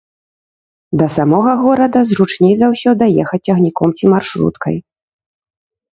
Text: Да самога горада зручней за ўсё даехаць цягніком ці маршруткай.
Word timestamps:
Да 1.01 1.05
самога 1.15 1.53
горада 1.65 2.01
зручней 2.11 2.55
за 2.61 2.67
ўсё 2.73 2.91
даехаць 3.05 3.43
цягніком 3.47 3.89
ці 4.01 4.05
маршруткай. 4.15 4.75